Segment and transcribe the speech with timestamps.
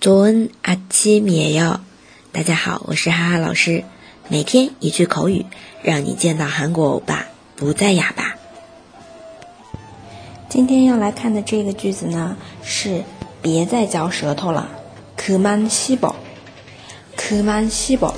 [0.00, 1.80] 조은아침이에 요。
[2.32, 3.84] 大家好，我是哈哈老师。
[4.28, 5.46] 每天一句口语，
[5.82, 8.36] 让你见到韩国欧巴不再哑巴。
[10.48, 13.04] 今天要来看的这个句子呢，是
[13.42, 14.68] 别再嚼舌头了。
[15.16, 16.14] 그만씹 어，
[17.16, 18.14] 그만씹 어，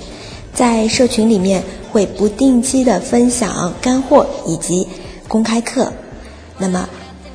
[0.54, 4.88] 在社群里面会不定期的分享干货以及
[5.28, 5.92] 公开课。
[6.62, 6.88] 那么，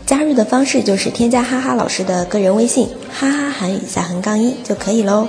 [0.06, 5.28] 加入的方式就是添加哈哈老师的个人微信“哈哈韩语下横杠一”就可以喽。